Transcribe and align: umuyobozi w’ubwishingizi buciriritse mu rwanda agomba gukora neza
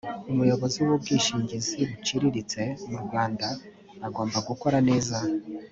umuyobozi 0.31 0.77
w’ubwishingizi 0.87 1.79
buciriritse 1.89 2.61
mu 2.89 2.97
rwanda 3.05 3.47
agomba 4.07 4.37
gukora 4.49 4.77
neza 4.89 5.17